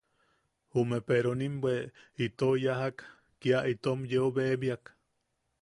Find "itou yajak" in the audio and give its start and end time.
2.29-2.97